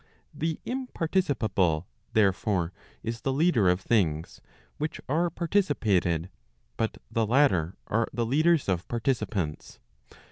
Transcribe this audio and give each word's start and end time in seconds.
The 0.33 0.59
imparticipable, 0.65 1.85
therefore, 2.13 2.73
is 3.03 3.21
the 3.21 3.31
leader 3.31 3.69
of 3.69 3.81
things 3.81 4.41
which 4.79 4.99
are 5.07 5.29
parti¬ 5.29 5.61
cipated; 5.71 6.29
but 6.75 6.97
the 7.11 7.27
latter 7.27 7.75
are 7.85 8.07
the 8.11 8.25
leaders 8.25 8.67
of 8.67 8.87
participants. 8.87 9.77